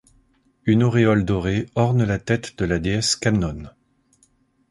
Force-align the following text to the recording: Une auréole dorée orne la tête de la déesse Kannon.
Une 0.65 0.81
auréole 0.81 1.25
dorée 1.25 1.67
orne 1.75 2.03
la 2.05 2.17
tête 2.17 2.57
de 2.57 2.65
la 2.65 2.79
déesse 2.79 3.15
Kannon. 3.15 3.65